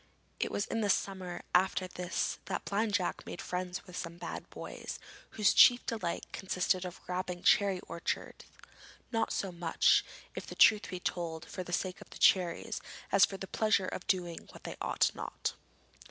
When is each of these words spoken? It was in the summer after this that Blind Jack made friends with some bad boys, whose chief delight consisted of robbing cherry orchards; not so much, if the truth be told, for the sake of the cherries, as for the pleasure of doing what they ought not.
It 0.39 0.49
was 0.49 0.65
in 0.65 0.81
the 0.81 0.89
summer 0.89 1.43
after 1.53 1.87
this 1.87 2.39
that 2.45 2.65
Blind 2.65 2.95
Jack 2.95 3.23
made 3.27 3.39
friends 3.39 3.85
with 3.85 3.95
some 3.95 4.17
bad 4.17 4.49
boys, 4.49 4.97
whose 5.37 5.53
chief 5.53 5.85
delight 5.85 6.25
consisted 6.31 6.85
of 6.85 7.07
robbing 7.07 7.43
cherry 7.43 7.79
orchards; 7.81 8.45
not 9.11 9.31
so 9.31 9.51
much, 9.51 10.03
if 10.33 10.47
the 10.47 10.55
truth 10.55 10.89
be 10.89 10.99
told, 10.99 11.45
for 11.45 11.61
the 11.63 11.71
sake 11.71 12.01
of 12.01 12.09
the 12.09 12.17
cherries, 12.17 12.81
as 13.11 13.25
for 13.25 13.37
the 13.37 13.45
pleasure 13.45 13.85
of 13.85 14.07
doing 14.07 14.47
what 14.49 14.63
they 14.63 14.75
ought 14.81 15.11
not. 15.13 15.53